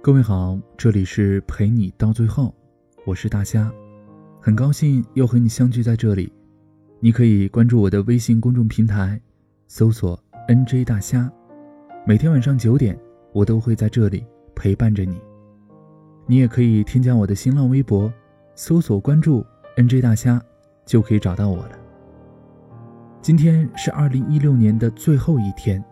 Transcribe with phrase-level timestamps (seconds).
[0.00, 2.54] 各位好，这里是陪你到最后，
[3.04, 3.68] 我是大虾，
[4.40, 6.32] 很高兴又和你相聚在这里。
[7.00, 9.20] 你可以关注我的微信公众平台，
[9.66, 11.28] 搜索 “nj 大虾”，
[12.06, 12.96] 每天晚上九点，
[13.32, 14.24] 我都会在这里
[14.54, 15.20] 陪伴着你。
[16.26, 18.10] 你也可以添加我的新浪微博，
[18.54, 19.44] 搜索关注
[19.76, 20.40] “nj 大虾”，
[20.86, 21.72] 就可以找到我了。
[23.20, 25.84] 今天是二零一六年的最后一天，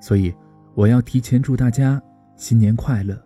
[0.00, 0.32] 所以
[0.74, 2.00] 我要提前祝大家
[2.36, 3.20] 新年快乐。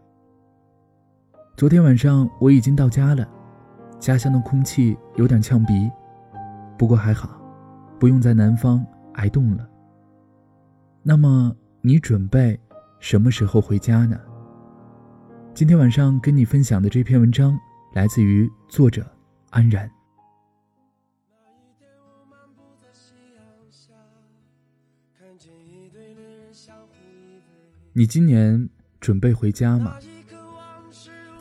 [1.57, 3.27] 昨天晚上我已经到家了，
[3.99, 5.91] 家乡的空气有点呛鼻，
[6.77, 7.41] 不过还好，
[7.99, 8.85] 不用在南方
[9.15, 9.67] 挨冻了。
[11.03, 12.61] 那么你准备
[13.01, 14.21] 什么时候回家呢？
[15.55, 17.59] 今天晚上跟你分享的这篇文章
[17.95, 19.11] 来自于作者
[19.49, 19.91] 安然。
[27.95, 28.69] 你今年
[29.01, 29.97] 准备回家吗？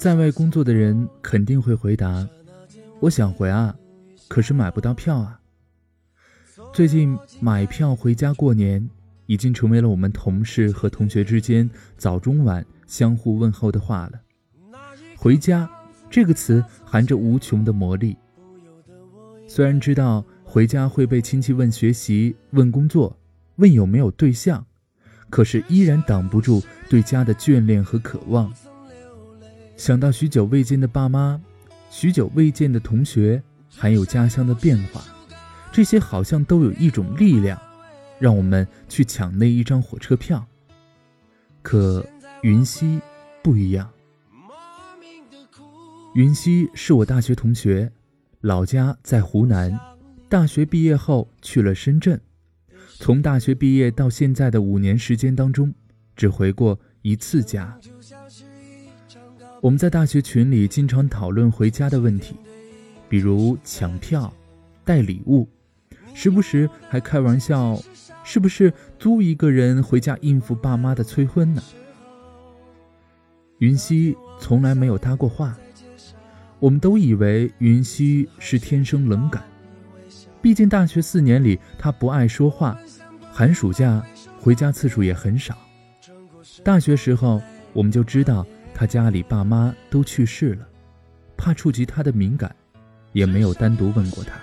[0.06, 2.30] 在外工作的人肯定会回答
[3.02, 3.76] ：“我想回啊，
[4.28, 5.40] 可是买不到票啊。”
[6.72, 8.88] 最近买票回家过年
[9.26, 14.22] 已经成为了我们同事和同学之间早中晚相互问候的话了。
[15.18, 15.68] 回家
[16.08, 18.16] 这个词含着无穷的魔力。
[19.48, 23.18] 虽然知道回家会被亲戚问学习、问工作、
[23.56, 24.64] 问有没有对象，
[25.32, 28.54] 可是依然挡不住对家的眷恋和渴望。
[29.78, 31.40] 想到许久未见的爸妈，
[31.90, 35.04] 许久未见的同学，还有家乡的变化，
[35.72, 37.60] 这些好像都有一种力量，
[38.18, 40.46] 让我们去抢那一张火车票。
[41.62, 42.06] 可
[42.42, 43.02] 云溪
[43.44, 43.90] 不一样。
[46.14, 47.92] 云溪是我大学同学，
[48.40, 49.78] 老家在湖南，
[50.30, 52.20] 大学毕业后去了深圳。
[52.98, 55.74] 从大学毕业到现在的五年时间当中，
[56.16, 57.78] 只回过一次家。
[59.62, 62.36] 我们在大学群里经常讨论回家的问题，
[63.10, 64.32] 比如抢票、
[64.84, 65.48] 带礼物，
[66.14, 67.80] 时不时还开玩笑，
[68.24, 71.64] 是不是租一个人回家应付爸妈的催婚呢？
[73.60, 75.58] 云溪从来没有搭过话，
[76.60, 79.44] 我们都以为云溪是天生冷感，
[80.42, 82.78] 毕竟大学四年里他不爱说话，
[83.32, 84.06] 寒暑假
[84.40, 85.58] 回家次数也很少。
[86.64, 87.42] 大学时候
[87.74, 88.46] 我们就知道。
[88.78, 90.68] 他家里爸妈都去世了，
[91.38, 92.54] 怕触及他的敏感，
[93.14, 94.34] 也没有单独问过他。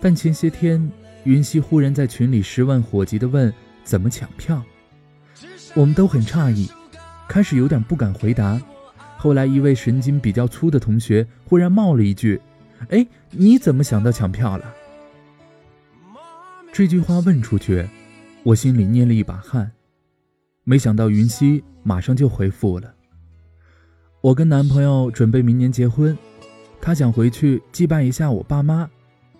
[0.00, 0.90] 但前些天，
[1.24, 4.62] 云溪忽然在群里十万火急地问怎么抢票，
[5.74, 6.70] 我们都很诧异，
[7.28, 8.58] 开始有点不敢回答。
[9.18, 12.40] 后来一位神经比较粗的同学忽然冒了一句
[12.88, 14.74] ：“哎，你怎么想到抢票了？”
[16.72, 17.86] 这句话问出去，
[18.44, 19.72] 我心里捏了一把汗。
[20.70, 22.94] 没想到云溪马上就回复了。
[24.20, 26.16] 我跟男朋友准备明年结婚，
[26.80, 28.88] 他想回去祭拜一下我爸妈，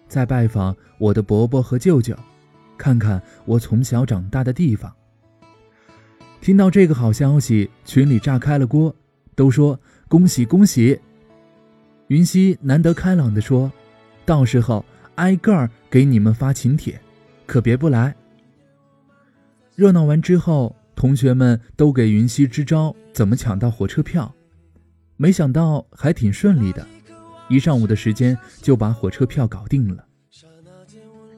[0.09, 2.17] 再拜访我的伯伯和舅舅，
[2.77, 4.93] 看看我从小长大的地方。
[6.41, 8.93] 听到这个好消息，群里炸开了锅，
[9.37, 11.01] 都说恭喜恭喜。
[12.09, 13.71] 云溪难得开朗地说
[14.27, 17.01] ：“到时候挨个儿给你们发请帖，
[17.47, 18.17] 可别不来。”
[19.77, 20.75] 热闹完之后。
[21.01, 24.35] 同学们都给云溪支招，怎么抢到火车票？
[25.17, 26.87] 没想到还挺顺利的，
[27.49, 30.05] 一上午的时间就把火车票搞定了。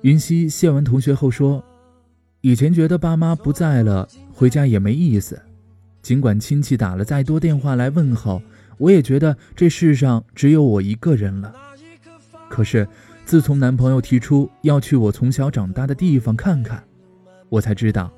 [0.01, 1.65] 云溪谢完同学后说
[2.43, 5.41] ：“以前觉得爸妈不在了，回家也没意思。
[6.03, 8.43] 尽管亲戚打了再多电话来问候，
[8.79, 11.55] 我也觉得这世上只有我一个人了。
[12.49, 12.89] 可是
[13.25, 16.83] 自从男朋友提出要去我从小长大的地方看看，
[17.49, 18.13] 我才知道。”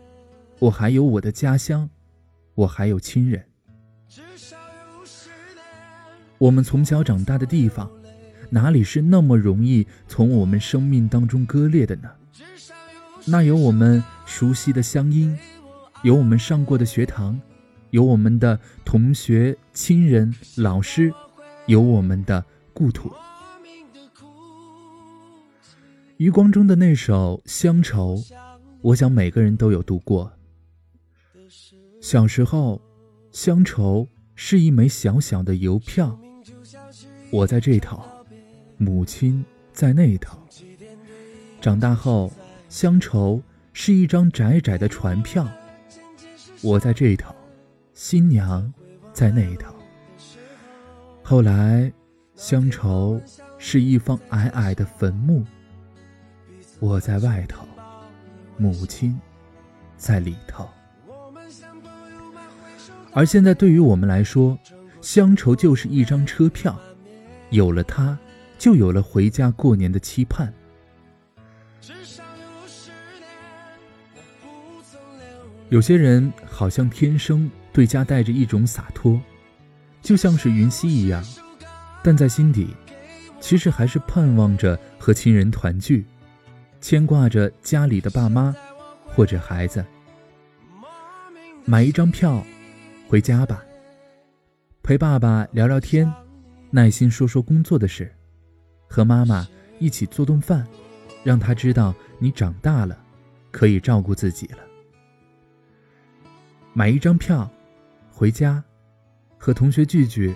[0.60, 1.90] 我还有我的家乡，
[2.54, 3.44] 我还有亲人。
[6.38, 7.90] 我们从小长大的地方，
[8.50, 12.10] 哪里是那么容易从我们生命当中割裂的呢？
[13.26, 15.36] 那有我们熟悉的乡音，
[16.02, 17.40] 有我们上过的学堂，
[17.90, 21.12] 有我们的同学、亲人、老师，
[21.66, 23.10] 有我们的故土。
[26.18, 28.16] 余光中的那首《乡愁》，
[28.82, 30.30] 我想每个人都有读过。
[32.04, 32.78] 小时候，
[33.32, 36.14] 乡愁是一枚小小的邮票，
[37.30, 38.04] 我在这头，
[38.76, 39.42] 母亲
[39.72, 40.38] 在那头。
[41.62, 42.30] 长大后，
[42.68, 43.42] 乡愁
[43.72, 45.48] 是一张窄窄的船票，
[46.60, 47.34] 我在这头，
[47.94, 48.70] 新娘
[49.14, 49.74] 在那头。
[51.22, 51.90] 后来，
[52.34, 53.18] 乡愁
[53.56, 55.42] 是一方矮矮的坟墓，
[56.80, 57.66] 我在外头，
[58.58, 59.18] 母亲
[59.96, 60.68] 在里头。
[63.14, 64.58] 而现在对于我们来说，
[65.00, 66.76] 乡愁就是一张车票，
[67.50, 68.18] 有了它，
[68.58, 70.52] 就有了回家过年的期盼。
[75.68, 79.20] 有些人好像天生对家带着一种洒脱，
[80.02, 81.24] 就像是云溪一样，
[82.02, 82.68] 但在心底，
[83.40, 86.04] 其实还是盼望着和亲人团聚，
[86.80, 88.54] 牵挂着家里的爸妈
[89.06, 89.84] 或者孩子。
[91.64, 92.44] 买一张票，
[93.14, 93.64] 回家吧，
[94.82, 96.12] 陪爸爸聊聊天，
[96.72, 98.12] 耐心说说工作的事，
[98.88, 99.46] 和妈妈
[99.78, 100.66] 一起做顿饭，
[101.22, 102.98] 让他知道你长大了，
[103.52, 104.58] 可以照顾自己了。
[106.72, 107.48] 买一张票，
[108.10, 108.60] 回家，
[109.38, 110.34] 和同学聚聚，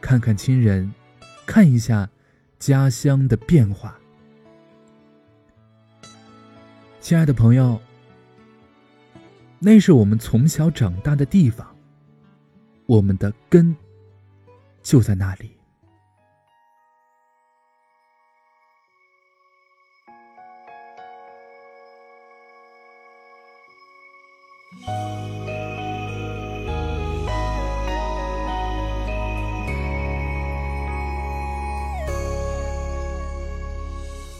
[0.00, 0.94] 看看亲人，
[1.44, 2.08] 看一下
[2.60, 3.98] 家乡的变化。
[7.00, 7.80] 亲爱的朋友，
[9.58, 11.71] 那是我们从小长大的地方，
[12.86, 13.74] 我们的根
[14.82, 15.50] 就在那里。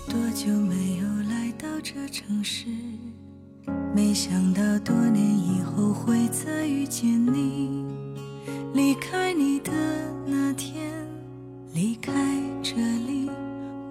[0.08, 2.66] 多久没有来到这城市，
[3.94, 7.91] 没想到多年以后会再遇见你。
[8.74, 9.70] 离开你的
[10.24, 10.90] 那天，
[11.74, 12.12] 离开
[12.62, 12.74] 这
[13.06, 13.30] 里，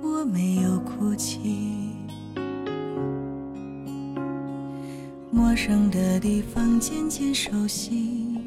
[0.01, 1.91] 我没有哭泣。
[5.29, 8.39] 陌生的地方渐渐熟悉，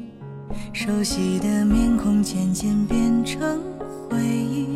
[0.73, 3.61] 熟悉的面孔渐渐变成
[4.09, 4.67] 回忆，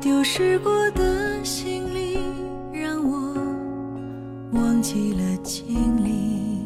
[0.00, 2.18] 丢失过的行李，
[2.72, 3.34] 让我。
[4.52, 6.64] 忘记了经历，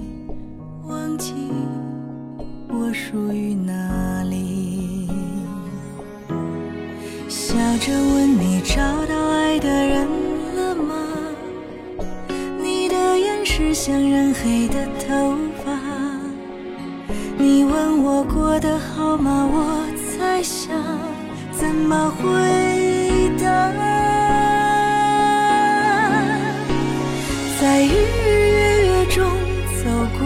[0.86, 1.32] 忘记
[2.94, 5.08] 属于哪里。
[7.28, 8.76] 笑着问你找
[9.06, 10.06] 到爱的人
[10.54, 10.94] 了吗？
[12.62, 15.72] 你的眼是像染黑的头发。
[17.36, 19.50] 你问我过得好吗？
[19.52, 19.84] 我
[20.16, 20.72] 在想
[21.50, 22.22] 怎么回
[23.42, 23.74] 答。
[27.60, 29.24] 在日日月中
[29.82, 30.22] 走过，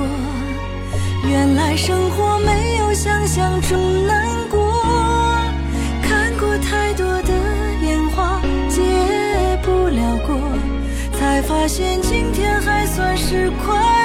[1.31, 2.53] 原来生活没
[2.99, 4.59] 想象中难过。
[6.03, 7.33] 看过太多的
[7.87, 8.83] 烟花，结
[9.62, 10.37] 不了果，
[11.17, 13.98] 才发现今天还算是快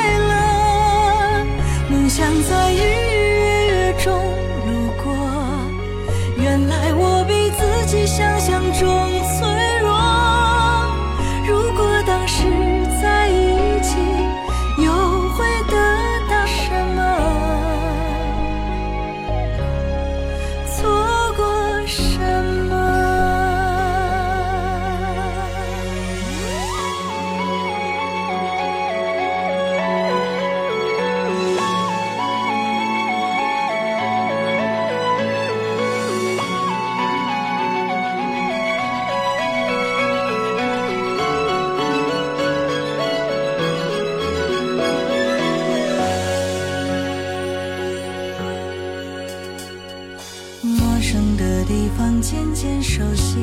[51.14, 53.38] 生的地方渐渐熟悉，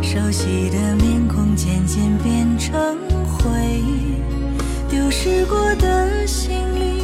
[0.00, 2.96] 熟悉的面孔渐渐变成
[3.26, 4.22] 回忆，
[4.88, 7.02] 丢失过的行李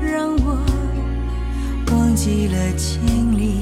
[0.00, 0.56] 让我
[1.90, 3.61] 忘记了经历，